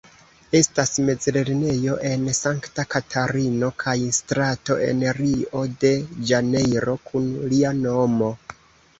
Estas 0.59 0.91
mezlernejo 1.07 1.97
en 2.11 2.23
Sankta 2.37 2.85
Katarino 2.93 3.69
kaj 3.83 3.93
strato 4.19 4.77
en 4.85 5.03
Rio-de-Ĵanejro 5.17 6.97
kun 7.11 7.29
lia 7.53 7.75
nomo. 7.83 8.31